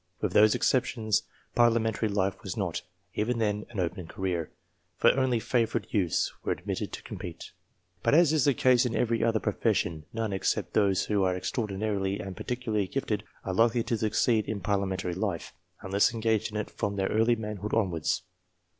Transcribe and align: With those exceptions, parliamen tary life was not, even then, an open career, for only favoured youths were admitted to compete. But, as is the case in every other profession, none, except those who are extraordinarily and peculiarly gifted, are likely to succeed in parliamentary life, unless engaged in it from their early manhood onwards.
With 0.19 0.33
those 0.33 0.55
exceptions, 0.55 1.21
parliamen 1.55 1.93
tary 1.93 2.11
life 2.11 2.41
was 2.41 2.57
not, 2.57 2.81
even 3.13 3.37
then, 3.37 3.67
an 3.69 3.79
open 3.79 4.07
career, 4.07 4.49
for 4.97 5.11
only 5.15 5.39
favoured 5.39 5.85
youths 5.91 6.33
were 6.43 6.51
admitted 6.53 6.91
to 6.93 7.03
compete. 7.03 7.51
But, 8.01 8.15
as 8.15 8.33
is 8.33 8.45
the 8.45 8.55
case 8.55 8.83
in 8.83 8.95
every 8.95 9.23
other 9.23 9.39
profession, 9.39 10.05
none, 10.11 10.33
except 10.33 10.73
those 10.73 11.05
who 11.05 11.21
are 11.21 11.35
extraordinarily 11.37 12.17
and 12.19 12.35
peculiarly 12.35 12.87
gifted, 12.87 13.23
are 13.43 13.53
likely 13.53 13.83
to 13.83 13.97
succeed 13.99 14.47
in 14.47 14.59
parliamentary 14.61 15.13
life, 15.13 15.53
unless 15.83 16.15
engaged 16.15 16.49
in 16.51 16.57
it 16.57 16.71
from 16.71 16.95
their 16.95 17.09
early 17.09 17.35
manhood 17.35 17.75
onwards. 17.75 18.23